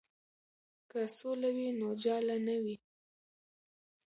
[0.89, 2.75] که سوله وي نو جاله نه وي.